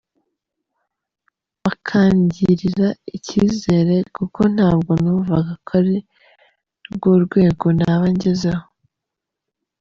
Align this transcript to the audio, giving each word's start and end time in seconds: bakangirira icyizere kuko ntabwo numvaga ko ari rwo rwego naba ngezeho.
bakangirira 1.63 2.87
icyizere 3.15 3.95
kuko 4.15 4.41
ntabwo 4.55 4.91
numvaga 5.01 5.53
ko 5.65 5.71
ari 5.79 5.97
rwo 6.93 7.11
rwego 7.23 7.67
naba 7.79 8.05
ngezeho. 8.15 8.65